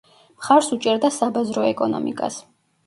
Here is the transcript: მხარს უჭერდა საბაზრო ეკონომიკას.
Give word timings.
მხარს 0.37 0.71
უჭერდა 0.77 1.11
საბაზრო 1.19 1.69
ეკონომიკას. 1.77 2.45